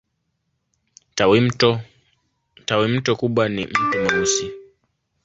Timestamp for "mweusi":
4.03-4.51